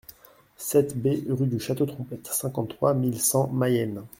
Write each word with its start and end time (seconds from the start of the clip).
sept 0.57 0.95
B 0.99 1.09
rue 1.29 1.45
du 1.45 1.59
Château 1.59 1.85
Trompette, 1.85 2.25
cinquante-trois 2.25 2.95
mille 2.95 3.21
cent 3.21 3.49
Mayenne 3.49 4.03